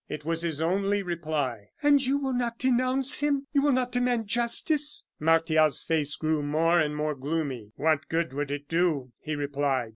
[0.09, 1.69] It was his only reply.
[1.83, 3.45] "And you will not denounce him?
[3.53, 7.71] You will not demand justice?" Martial's face grew more and more gloomy.
[7.75, 9.89] "What good would it do?" he replied.